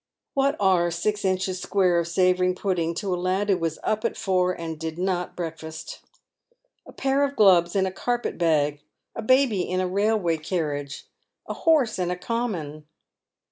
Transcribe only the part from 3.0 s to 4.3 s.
a lad who was up at